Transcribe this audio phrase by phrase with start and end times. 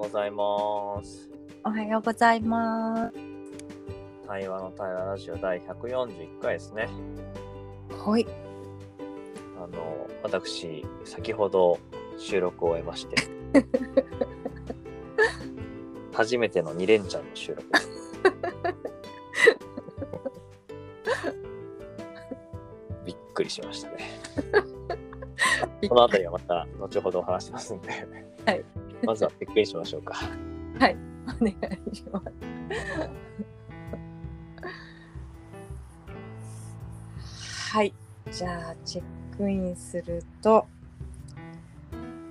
[0.00, 1.28] ございます。
[1.62, 3.12] おはようございます。
[4.26, 6.88] 対話の対話ラジオ第141回ですね。
[8.02, 8.26] はい。
[9.62, 11.78] あの、私、先ほど
[12.16, 13.16] 収録を終えまして、
[16.16, 17.90] 初めての2連チャンの収録です。
[23.04, 23.98] びっくりしましたね。
[25.90, 27.90] この辺りはまた後ほどお話しますんで、
[28.46, 28.64] はい、
[29.04, 30.14] まずはびっくりしましょうか。
[30.78, 30.96] はい、
[31.40, 32.26] お願いします。
[37.72, 37.94] はい、
[38.32, 39.04] じゃあチェッ
[39.36, 40.66] クインすると、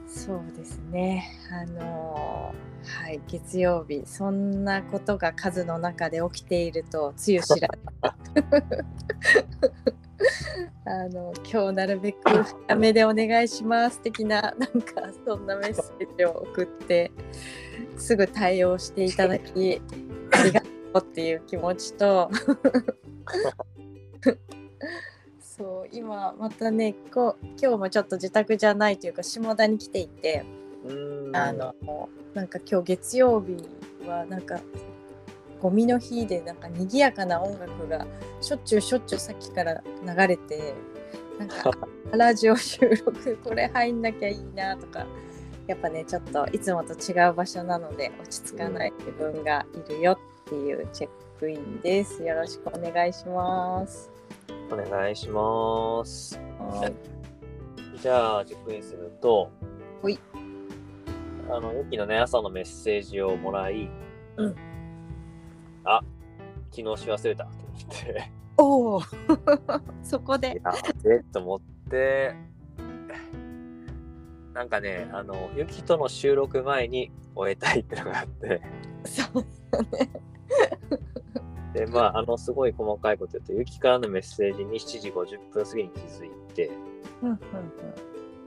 [0.08, 1.32] そうですね。
[1.52, 2.70] あのー
[3.04, 8.86] はい、月曜日、そんなことが数の中で起きているとつゆ知らず。
[10.90, 17.12] あの今日なるべく早めでお願いします的ななんかそんなメッセージを送って
[17.96, 19.80] すぐ対応していただき
[20.34, 22.32] ありがとうっていう気持ちと。
[25.40, 30.46] そう今またねこう今日もちょっと自宅じゃないというか下田に来ていて
[31.34, 31.76] あの
[32.34, 33.68] なんか今日月曜日
[34.08, 34.60] はなんか
[35.62, 38.06] ゴミの日でなんか賑やかな音楽が
[38.42, 40.74] しょっちゅうしょっちゅうさっきから流れて
[41.38, 41.72] なんか
[42.12, 45.06] ラジオ収録これ入んなきゃいいなとか
[45.68, 50.18] やっぱねちょっといつもと違う場所なので落ち着かない自分がいるよっ
[50.50, 52.24] ていうチェックインです。
[52.24, 54.10] よろしくお願いします。
[54.72, 56.40] お願いします。
[56.60, 57.20] はい
[58.02, 59.52] じゃあ、チェックインすると、
[60.02, 60.18] ほい
[61.50, 63.90] あの、ゆきのね、朝のメッセージをもらい、
[64.38, 64.56] うん。
[65.90, 66.04] あ、
[66.72, 67.46] 昨日し忘れた。
[67.46, 69.02] と思って、お お
[70.04, 70.62] そこで。
[70.64, 70.74] あ、
[71.06, 72.36] えと思って、
[74.54, 78.62] なんかね、あの、ゆきとの収録前に終えたいってのがあって、
[79.06, 80.12] そうだね。
[81.74, 86.72] で、まあ、あの、すごい細かいこと言うと、ゆきからのメッセージに7時50分過ぎに気づいて、
[87.22, 87.38] うんうん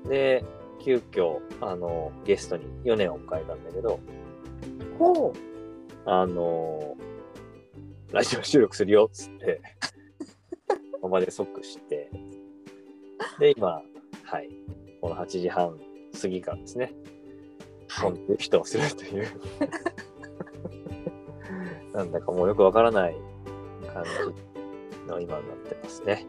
[0.09, 0.45] で、
[0.81, 4.01] 急遽、あの、ゲストに4年を迎えたんだけど、
[4.81, 4.95] う。
[4.95, 4.99] ん。
[4.99, 5.33] ほ
[6.05, 6.92] あの、
[8.13, 9.63] ラジオ収録するよっつって、
[11.01, 12.11] この場で即して、
[13.39, 13.81] で、今、
[14.25, 14.51] はい、
[15.01, 15.79] この8時半
[16.21, 16.93] 過ぎからですね、
[17.89, 18.11] はい。
[18.11, 19.29] 本当に人をするという、
[21.97, 23.17] なんだかもうよくわからない
[23.95, 24.11] 感じ
[25.11, 26.27] の今になってますね。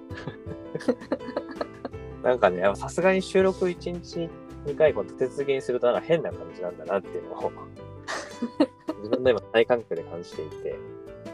[2.23, 4.29] なんかね、さすがに収録1日
[4.65, 7.51] 2回こう立て続けにするとなんか変な感じなんだなっていうのを
[9.03, 10.79] 自分の今体感覚で感じていて、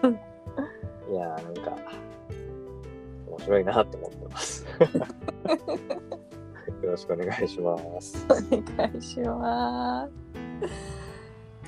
[0.02, 0.20] うん
[1.10, 1.78] いやーなんか
[3.28, 4.66] 面白いなって思ってます。
[6.82, 8.26] よろしくお願いします。
[8.30, 8.34] お
[8.76, 10.08] 願いしま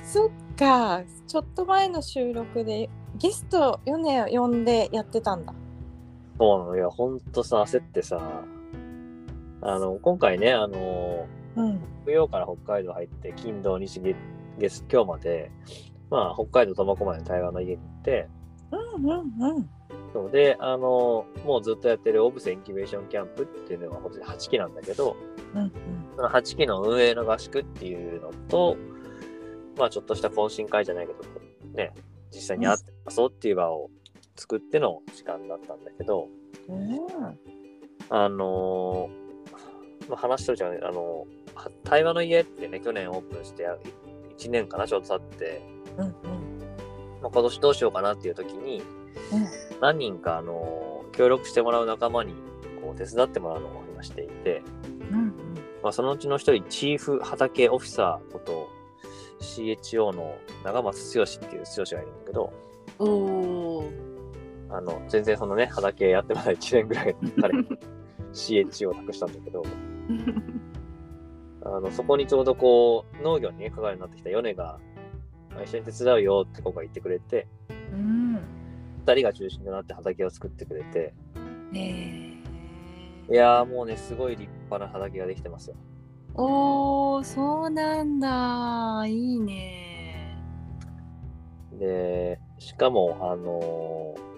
[0.02, 0.12] す。
[0.12, 5.54] そっか、ちょっと前の収録でゲスト4年呼んでやってたんだ。
[6.38, 8.42] そうなのよ、ほんとさ、焦ってさ、
[9.60, 11.26] あの、今回ね、あの、
[11.56, 11.80] うん。
[12.04, 14.16] 木曜から北海道入って、金土日月、
[14.58, 15.50] 月今日まで、
[16.10, 18.28] まあ、北海道苫小牧の台湾の家に行って、
[18.96, 19.70] うんうんうん。
[20.12, 25.16] そうで、あの、もうずっとやってるオブセインキュベーションキャンプっていうのが本当に8期なんだけど、
[25.54, 25.72] うん
[26.16, 28.76] その8期の運営の合宿っていうのと、
[29.76, 31.20] まあちょっとした懇親会じゃないけど、
[31.74, 31.92] ね、
[32.30, 32.84] 実際に会って
[33.16, 33.90] 遊うっていう場を
[34.36, 36.28] 作っての時間だったんだけど、
[36.68, 36.98] うん。
[38.10, 39.22] あのー
[40.08, 43.66] まあ、話してるじゃん、あのは対話の家ってね、去年オープンして
[44.38, 45.62] 1年かな、ちょうど経って、
[45.96, 46.61] うんうん。
[47.22, 48.82] まあ、今年どうしようかなっていう時に、
[49.80, 52.34] 何人か、あのー協力してもらう仲間に
[52.80, 54.62] こう手伝ってもらうのを今していて、
[55.10, 55.32] うんうん。
[55.82, 58.68] まあ、そのうちの一人、チーフ畑オフィサーこと
[59.40, 62.52] CHO の長松剛っていう剛がいるんだけど。
[64.70, 67.68] あの、全然そのね、畑やってまだ1年ぐらいの彼に
[68.32, 69.62] CHO を託したんだけど、
[71.64, 74.78] あの、そこにちょうどこう、農業にね、関わるようになってきた米が、まあ
[75.62, 77.46] 一緒に手伝うよって今回言ってくれて、
[77.92, 78.34] うん。
[79.04, 81.14] 二人が中心となって畑を作ってくれて、
[81.74, 82.32] え
[83.30, 85.76] いやーもうね、すごい立派な畑ができてますよ。
[86.34, 89.04] おお、そうなんだ。
[89.06, 90.38] いいね。
[91.78, 94.32] で、しかも、あのー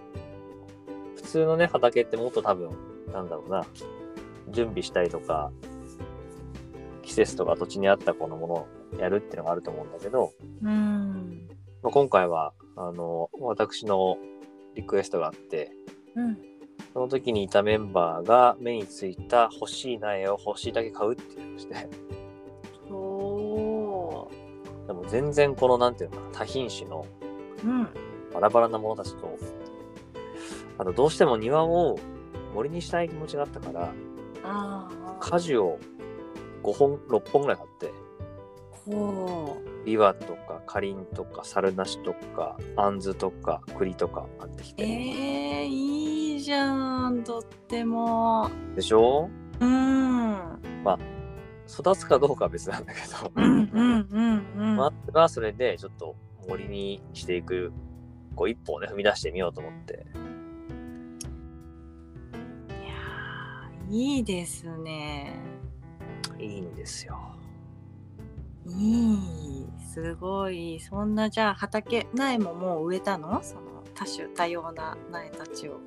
[1.16, 2.70] 普通のね、畑ってもっと多分、
[3.12, 3.66] なんだろうな、
[4.50, 5.50] 準備したりとか、
[7.02, 8.68] 季節とか土地に合ったこのものを
[8.98, 10.32] やるっていうのがあると思うんだけど、
[10.62, 11.48] うん。
[11.82, 14.16] まあ、今回は、あの、私の
[14.74, 15.72] リクエストがあって、
[16.14, 16.38] うん。
[16.92, 21.88] その時にいたメンバーが目についた欲しい苗を欲しいだけ買うって言ってまして、
[22.90, 24.30] おお。
[24.86, 27.06] でも全然このなんていうのかな多品種の
[27.64, 27.88] うん
[28.32, 29.38] バラバラなものたちと
[30.78, 31.98] あとどうしても庭を
[32.54, 33.92] 森にしたい気持ちがあったから
[35.20, 35.78] 果樹を
[36.62, 37.92] 5本6本ぐらい買ってほ
[39.84, 48.50] ビワとかカリンとかサルナシとかアンズとか栗とか買ってきうて、えー、いいじゃんとっても。
[48.74, 49.30] でしょ？
[49.60, 50.60] うん。
[51.66, 54.76] 育つかどうかは別なんだけど、うんうんうんうん。
[54.76, 56.14] まずはそれでちょっと
[56.46, 57.72] 森にしていく
[58.36, 60.04] こう一歩をね踏み出してみようと思って。
[62.68, 65.38] いやーいいですね。
[66.38, 67.18] いいんですよ
[68.66, 69.18] いい
[69.92, 70.80] すごい。
[70.80, 73.42] そんなじゃあ畑苗ももう植えたの？
[73.42, 73.62] その
[73.94, 75.78] 多種多様な苗たちを。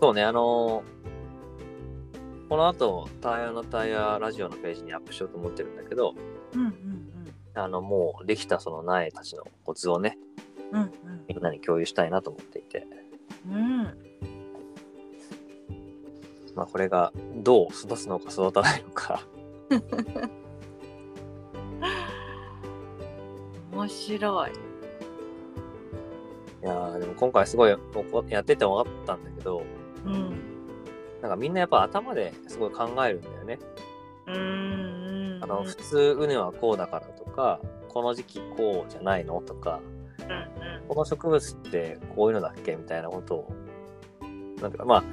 [0.00, 0.98] そうねあのー
[2.48, 6.14] この後タイヤのタイヤラジオのページにアップしようと思ってるんだけど
[6.54, 6.72] うんうん
[7.54, 10.16] あのもうできたその苗たちのコツをね
[10.72, 10.90] うんうん。
[11.28, 12.86] みんなに共有したいなと思っていて。
[13.46, 13.82] うん。
[16.54, 19.20] まあこれがどう育つのか育たないのか
[23.78, 24.50] 面白い。
[24.50, 24.54] い
[26.66, 29.62] やーでも今回すごいやってて分かったんだけど
[30.04, 30.30] うん。
[31.22, 33.58] なんかみんなやっぱ頭ですごい考えるんだよね。
[34.26, 34.38] うんう
[35.38, 39.80] んあの普通ウネはこうだからとかこの時期こうじゃないのとか
[40.88, 43.52] この植物ってこういうのだっけみたいなことを
[44.60, 45.04] なんていうかまあ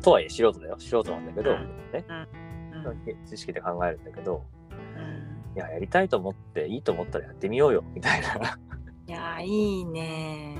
[0.00, 0.76] とはいえ素人だよ。
[0.78, 1.58] 素人なんだけど、うん。
[1.92, 3.26] ねうん。
[3.26, 4.57] 知識で考えるんだけどうん
[5.56, 8.58] いややりたいと思っていいと思ったらやってみようよみたいな。
[9.06, 9.46] いやい
[9.80, 10.56] いね。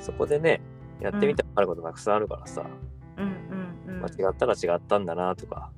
[0.00, 0.60] そこでね
[1.00, 2.64] やってみて分かることたくさんあるからさ、
[3.16, 3.24] うん。
[3.24, 5.70] うんうん間違ったら違ったんだなとか。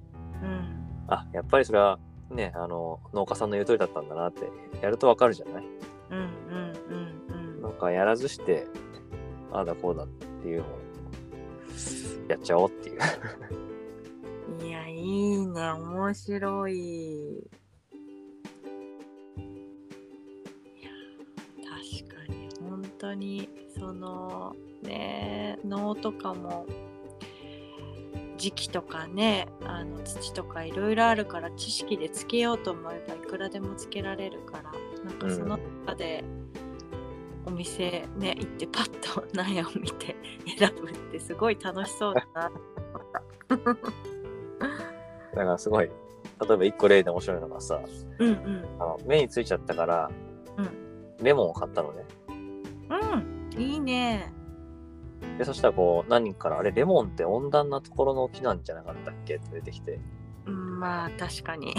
[0.43, 0.87] うん。
[1.09, 1.99] あやっぱりそれは
[2.31, 4.51] ねあの農家さんの言う通りだったんだなって
[4.83, 5.65] やると分かるじゃない？
[6.11, 6.29] うんうん
[7.35, 8.67] うんなんかやらずして
[9.53, 10.07] ああだこうだっ
[10.43, 10.69] ていうのを
[12.29, 12.99] やっちゃおうっていう。
[13.51, 13.68] うん
[14.99, 15.61] いいね。
[15.71, 17.39] 面白い。
[17.39, 17.51] い
[21.63, 23.49] 確かに本当に
[23.79, 26.67] そのね能とかも
[28.39, 34.73] 時期とかねあの土とかいろいろあるから知識でつけようと思えばいくらでもつけられるから
[35.05, 36.25] なんかその中で
[37.47, 40.17] お店ね行ってパッと苗を見て
[40.59, 42.51] 選ぶってすごい楽しそうだな。
[45.39, 45.93] だからすごい例
[46.55, 47.81] えば一個例で面白いのがさ
[48.19, 48.65] うんうん。
[48.79, 50.11] あの目についちゃったから、
[50.57, 51.25] うん。
[51.25, 52.05] レモンを買ったのね。
[52.29, 54.33] うんいいね。
[55.39, 59.37] でそしたらこう何人からあれレモンって温暖なところの木なんじゃなかったっけ？
[59.37, 60.01] って出てきて。
[60.47, 61.75] うんまあ確かに。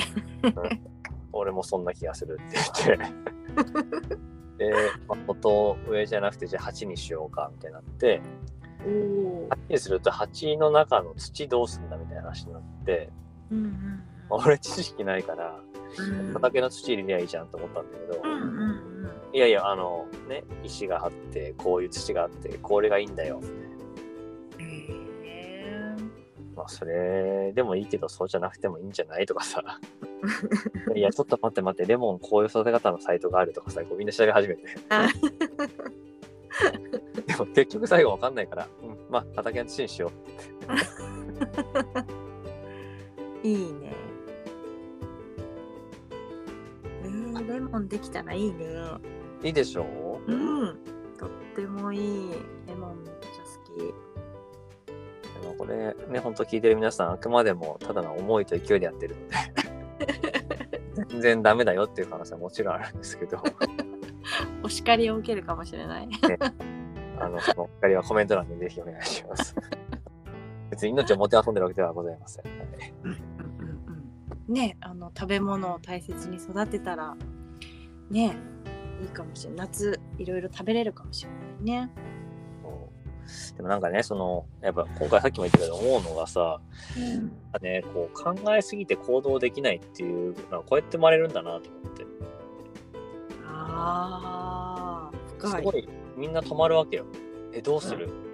[1.34, 4.66] 俺もそんな気がするって言って。
[4.66, 4.74] で、
[5.08, 8.22] まあ、元上じゃなくてじゃあ鉢にしようかみたいになって。
[9.50, 13.10] 鉢にすると鉢の中の土どうすんだみたいな話になって、
[13.52, 15.60] うんうんまあ俺知識ないから
[15.98, 16.34] うん。
[16.34, 18.80] 畑の土入れりゃいいじゃんと思ったんだけど、うんうん
[19.32, 23.42] いやいやあのね石があってこういう土があってこれがいいんだよ。
[26.56, 29.64] まあそれでもいいけどそうじゃなくてもいいんじゃないとかさ。
[30.96, 34.64] いやちょっと待って待ってレモンこういう育て方のサイトがあるとかさこうみんな調べ始めて。
[34.90, 35.08] あ。
[37.28, 42.19] でも結局最後わかんないから、うん、まあ畑の土にしよー
[43.44, 43.94] いいね。
[47.04, 48.66] えー、レモンできたらいいね。
[48.66, 50.20] ういいでしょ？
[50.28, 50.78] ううん。
[51.18, 52.32] とってもいい。
[52.68, 53.94] レモンめっちゃ好き。
[55.42, 59.36] でもこれね本当聞いてる皆さんあくまでもただの思いと勢いでやってるので。
[61.12, 63.42] 全然ダメだよっていう可能性はもちろんあるんですけど。
[64.64, 66.10] お叱りを受けるかもしれない。
[67.20, 69.56] あのそのお二人はコメント欄にぜひお願いします。
[70.70, 72.94] 別に命をもてあそんでるわけではございませんので。
[73.04, 73.29] うんうんうん
[74.50, 77.16] ねあの食べ物を大切に育てたら
[78.10, 78.36] ね
[79.02, 79.68] いいかもしれない。
[79.68, 81.38] 夏いろいろ食べれるかもしれな
[81.82, 81.92] いね。
[83.56, 86.60] でもなんかねそのやっぱ今回さっきも言ったけど思うのがさ
[87.62, 92.06] ねこう考えすぎて行動できないっていうのはこうやって生まれるんだなと思って。
[93.46, 95.52] あー深い。
[95.52, 95.88] すごい
[96.18, 97.06] みんな止まるわけよ。
[97.54, 98.29] えどうする、うん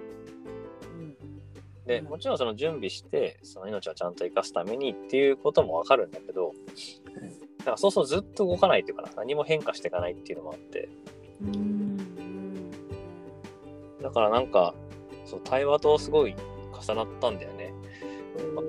[1.86, 6.52] でもちろんその準備してその命をちゃんと生かすためにっていうこともわかるんだけど
[7.58, 10.88] だからそうそうずっと動かないっていうかな何も変化していかないっていうのもあって。
[11.42, 11.96] うん。
[14.02, 14.74] だからなんか
[15.24, 16.34] そう対話とすごい
[16.80, 17.72] 重なったんだよね。
[18.38, 18.54] うん。
[18.54, 18.62] と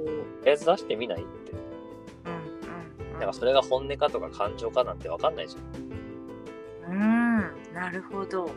[0.46, 1.52] りあえず出してみないって。
[1.52, 6.92] うんなんかそれが本音かとか感情かなんて分かんないじゃん。
[6.92, 7.74] うん。
[7.74, 8.50] なるほど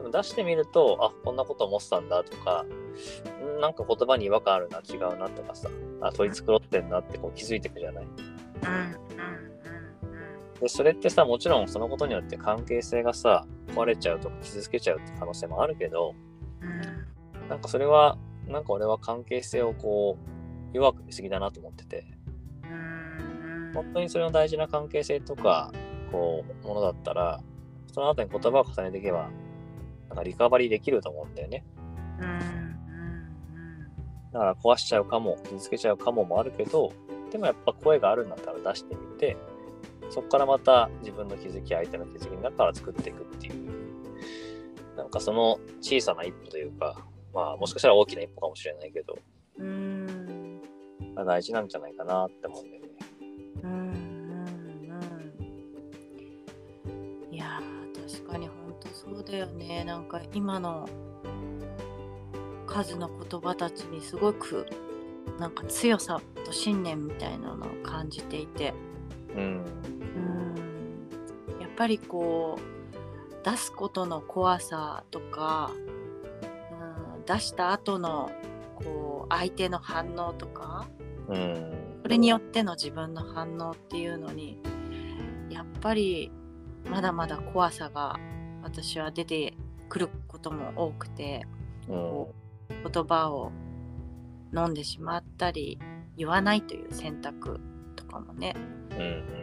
[0.00, 2.64] でも出してみると、あ、こんなこと思ってたんだとか、
[3.58, 5.68] んなんか言葉に違和感あるな、違うなとかさ、
[6.00, 8.06] あ、取り繕ってんなってこう気づいていくじゃない？
[10.60, 16.14] で、それってさ、もちろんそのことによって関係性がさ、壊れちゃうとか傷つけちゃうって可能性もあるけど、
[16.62, 17.48] うん。
[17.48, 20.18] なんかそれは、なんか俺は関係性をこ
[20.72, 22.06] う、弱く見すぎだなと思ってて、
[22.64, 23.72] うん。
[23.74, 25.72] 本当にそれの大事な関係性とか、
[26.12, 27.42] こう、ものだったら、
[27.92, 29.30] その後に言葉を重ねていけば、
[30.10, 31.64] なんかリカバリーできると思うんだよね。
[32.20, 32.60] うんうん
[34.32, 36.92] だから壊しちゃうかも、傷つけちゃうかももあるけど、
[37.32, 39.36] でもやっぱ声があるんだったら出してみて、
[40.10, 43.70] そこからまた自分の気づき、相手の気づきの中から作っていくっていう、
[44.96, 49.18] なんかその小さな一歩というか、まあもしかしたら大きな一歩かもしれないけど、
[49.58, 50.60] うん
[51.26, 52.88] 大事なんじゃないかなって思うんだよね。
[53.64, 53.99] うん
[59.30, 60.88] だよねなんか今の
[62.66, 64.66] 数の言葉たちにすごく
[65.38, 68.74] なんか強さと信念みたいなのを感じていて
[69.34, 69.40] うん。
[69.40, 69.64] うん
[71.60, 75.70] やっぱりこう出すことの怖さとか、
[77.16, 78.30] うん、出した後の
[78.74, 80.86] こう相手の反応とか
[81.28, 81.72] うん。
[82.02, 84.58] それによっての自分の反応っていうのに
[85.48, 86.30] やっぱり
[86.90, 88.18] まだまだ怖さが
[88.62, 89.54] 私は出て
[89.88, 91.46] くることも多くて
[91.88, 92.26] うん。
[92.92, 93.50] 言葉を
[94.54, 95.78] 飲んでしまったり
[96.16, 97.60] 言わないという選択
[97.96, 98.54] とかもね、
[98.92, 99.40] うん。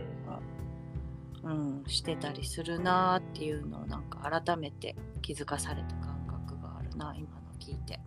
[1.44, 8.00] うん、してたりするなーっていうのをなんか改めて気づかされた感覚があるな今の聞いて。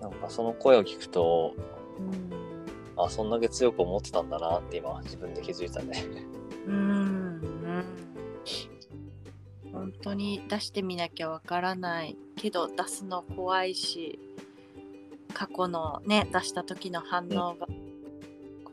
[0.00, 1.54] なんかその声を聞くと、
[1.98, 2.32] うん
[2.96, 6.04] あ、そんだけ強く思ってたんだなって今自分で気づいたね。
[6.66, 6.78] うんう
[7.18, 7.21] ん
[9.82, 14.20] 本当に出してみなきゃわからないけど出すの怖いし
[15.34, 17.66] 過去のね出した時の反応が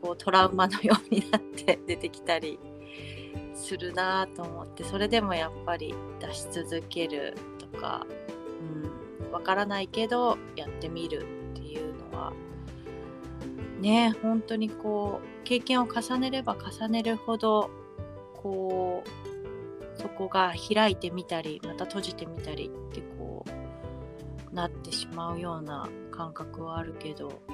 [0.00, 2.60] こうトラウマのようになって出てきたり
[3.56, 8.06] するなと思ってそれでもやっぱり出し続けるとか、
[9.32, 12.32] うん、からないけどやってみるっていうのは
[13.80, 17.68] ね本当にこう経験を重ねれば重ねるほど
[18.36, 19.29] こう
[20.00, 23.44] そこが開いてみたりまた閉じてみたりってこ
[24.50, 27.52] うなってしまうような感覚はあるけどう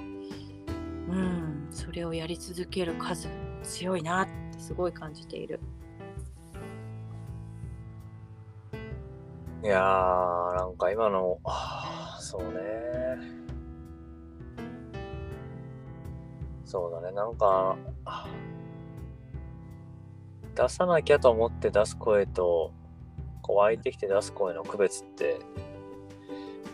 [1.13, 3.29] んそれをやり続ける数
[3.63, 5.61] 強いなってすごい感じている。
[9.63, 11.39] いやー、なんか今の、
[12.21, 12.57] そうね。
[16.65, 17.77] そうだね、なんか、
[20.57, 22.73] 出さなきゃと思って出す声と、
[23.43, 25.39] こう湧いてきて出す声の区別って、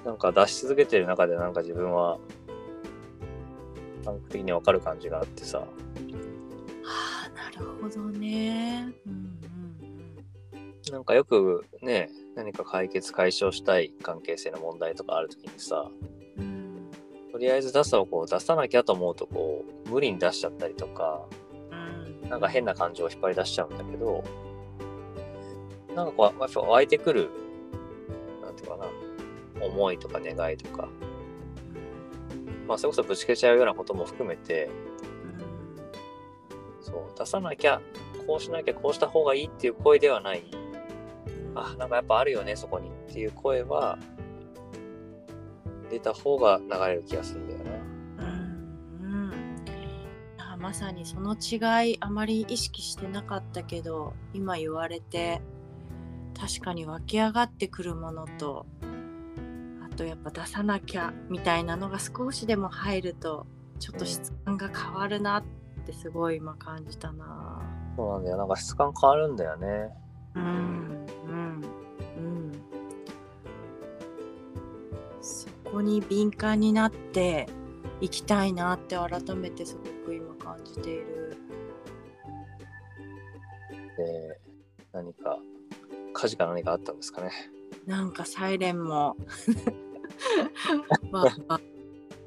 [0.05, 2.19] なんか出し続けてる中でなんか自分は、
[4.05, 5.67] 感覚的にわかる感じがあってさ、は
[7.27, 8.93] あなるほどね。
[9.07, 9.39] うん
[10.91, 15.91] なんかよくね、何か解決解消したい関係性の問題とかあるときにさ、
[16.37, 16.45] うん。
[16.45, 16.91] うん
[17.33, 21.41] とりあえず出すをこう出さなきゃと思うとこう無理に出しちゃったりとかうん
[22.33, 24.25] なんか変な感情を引っ張り出しちゃうんだけど
[25.95, 27.29] なんかこうやっぱ湧いてくる
[28.43, 28.87] なんていうかな
[29.61, 30.89] 思いとか願いとか。
[32.67, 34.71] まあそれこそぶちけちゃうようなことも含めて
[36.81, 37.83] そう出さなきゃ
[38.27, 40.43] こうしなきゃこうした方がいいっていう声ではない。
[41.55, 43.99] あなんかやっぱあるよねそこにっていう声は
[45.91, 47.51] 出た方が流れる気がするんだ
[50.62, 55.42] まさにその違いあまり意識してなかったけど今言われて
[56.38, 58.64] 確かに湧き上がってくるものと
[59.85, 63.45] あとやっぱ出さなきゃみたいなのが少しでも入ると
[63.81, 65.45] ちょっと質感が変わるなっ
[65.85, 67.61] てすごい今感じたな
[67.97, 68.37] そうなんだよ。
[68.37, 69.90] なんか質感変わるんだよね。
[70.37, 71.62] うんうん
[72.16, 72.52] うん
[75.21, 77.49] そこに敏感になって
[78.00, 80.22] いきたいなって改めてすごく今感
[80.64, 81.37] じている。
[83.97, 84.40] で、
[84.92, 85.38] 何か、
[86.12, 87.31] 火事か何かあったんですかね？
[87.87, 89.16] なんかサイレンも。
[91.11, 91.61] まあまあ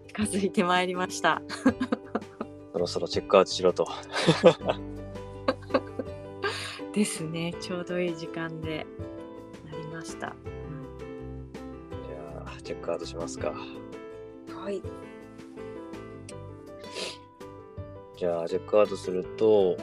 [0.08, 1.42] 近づいてまいりました。
[2.74, 3.88] そろそろチェックアウトしろと。
[6.94, 7.54] ですね。
[7.60, 8.86] ちょうどいい時間で
[9.72, 13.52] なりました、じゃあ、チェックアウトしますか。
[13.52, 14.82] はい
[18.18, 19.78] じゃあ、チェックアウトすると、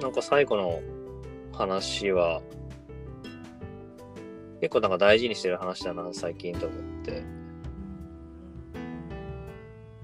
[0.00, 0.80] なんか最後の
[1.52, 2.42] 話は、
[4.60, 7.22] 結構なんか大事にしてる話だな、最近と思って。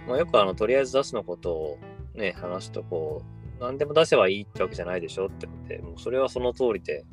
[0.07, 1.79] まあ、よくあの、とりあえず出すのことを
[2.15, 3.23] ね、話すとこ
[3.59, 7.05] う、何でも出せばいいってわけじゃないでしょって思って、もうそれはその通りで、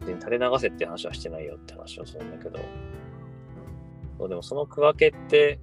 [0.00, 2.58] 別に垂れ流せって話はしてないよって話をするんだけど、
[4.18, 5.60] そうでもその区分けって、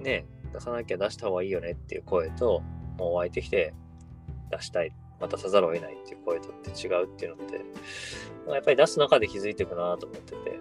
[0.00, 2.62] ね、出さなきゃ出した方がいいよねっていう声と、
[2.98, 3.74] もう湧いてきて
[4.50, 7.64] 出したい、まあ、出さざるを得ないっていう声とって違うっていうのって、
[8.50, 10.60] やっぱり出す中で気づいていくなと思ってて、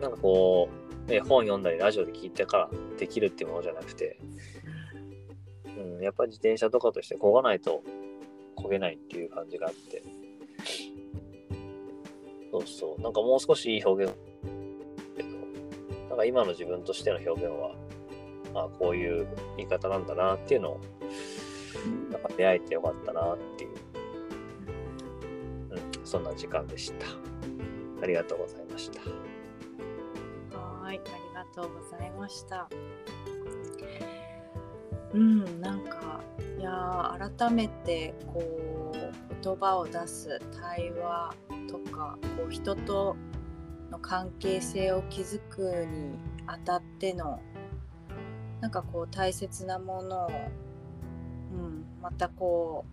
[0.00, 0.68] なんかこ
[1.06, 4.18] う、ね、本読んだりラジオで聞いてからできるっていうものじゃなくて、
[5.66, 7.82] うん、やっぱり自転車とかとして漕がないと
[8.56, 10.02] 漕げないっていう感じがあって、
[12.50, 14.14] そうそう、なんかもう少しいい表現、
[16.20, 17.74] か今の自分としての表現は、
[18.54, 20.80] まあこういう言い方なんだなっていうのを、
[22.10, 23.70] なんか出会えてよかったなっていう、
[25.70, 27.06] うん、そんな時間でした。
[28.02, 29.00] ありがとうございました。
[29.00, 32.68] はい、ありがとうございました。
[35.12, 36.20] うん、なんか
[36.56, 41.34] いや改めてこう言葉を出す対話
[41.68, 43.16] とかこう人と
[43.90, 47.40] の関係性を築くにあたっての
[48.60, 50.30] なんかこう大切なものを、
[51.52, 52.84] うん、またこ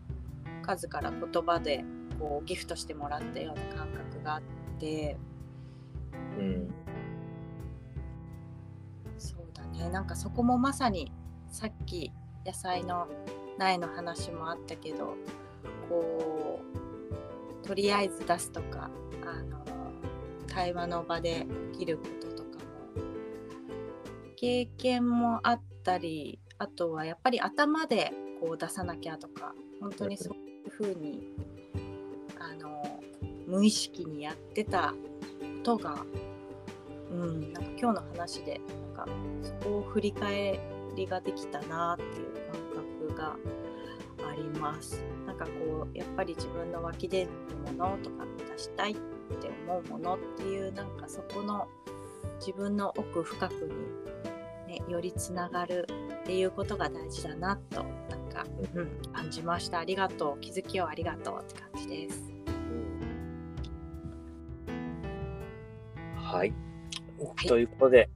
[0.63, 1.83] う数から言葉で
[2.19, 4.41] こうギフトしてもらったような感覚があっ
[4.79, 5.17] て。
[6.37, 6.73] うん。
[9.17, 11.11] そうだねなんかそこもまさに
[11.49, 12.11] さっき
[12.45, 13.07] 野菜の
[13.57, 15.15] 苗の話もあったけど
[15.89, 16.61] こ
[17.63, 18.89] うとりあえず出すとか
[19.25, 19.76] あの
[20.57, 22.65] 対話の場で起きることとかも
[24.35, 31.21] 経験もあったりあとはやっぱり頭でこう出さなきゃとか本当にそういうふうに
[32.39, 32.99] あの
[33.45, 34.95] 無意識にやってたこ
[35.61, 36.03] とが
[37.11, 38.59] うん、なんか今日の話で
[38.95, 39.11] なんか
[39.43, 40.59] そこを振り返
[40.95, 42.33] りができたなっていう
[43.07, 45.01] 感覚があります。
[45.25, 47.29] なんかこうやっぱり自分の湧き出る
[47.65, 49.16] ものとか出したいって
[49.67, 51.67] 思うものっていうなんかそこの
[52.39, 53.53] 自分の奥深く
[54.67, 55.87] に、ね、よりつながる
[56.21, 59.79] っていうことが大事だなとなんか、うん、感じました。
[59.79, 62.23] ありがとう気づきをありがとうって感じです。
[66.15, 66.53] はい。
[67.43, 68.09] いということで、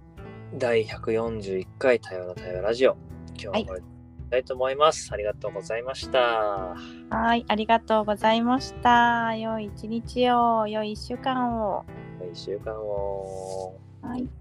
[0.55, 2.97] 第141回対話の対話ラジオ、
[3.41, 3.85] 今日はこれで
[4.31, 5.09] たいと思います。
[5.13, 6.75] ありがとうございました。
[7.09, 9.35] はい、ありがとうございました。
[9.35, 11.85] 良い一日を、良い一週間を。
[12.21, 13.77] 1週間を。
[14.01, 14.40] はい。